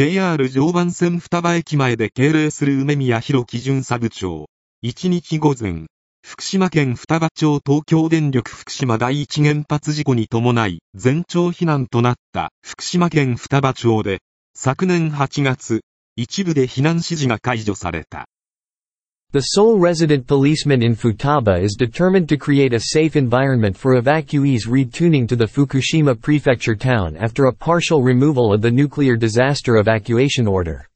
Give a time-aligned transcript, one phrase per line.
[0.00, 4.46] JR 常磐線双葉駅前で敬礼する梅宮弘基巡査部長。
[4.82, 5.88] 1日午前、
[6.26, 14.20] 福島県双葉町東京電力福島第一原発事故に伴い全町避難となった福島県双葉町で、
[14.54, 15.82] 昨年8月、
[16.16, 18.24] 一部で避難指示が解除された。
[19.32, 25.28] The sole resident policeman in Futaba is determined to create a safe environment for evacuees retuning
[25.28, 30.89] to the Fukushima prefecture town after a partial removal of the nuclear disaster evacuation order.